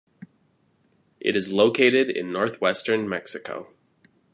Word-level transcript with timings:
It 1.19 1.35
is 1.35 1.53
located 1.53 2.09
in 2.09 2.31
Northwestern 2.33 3.07
Mexico. 3.07 3.71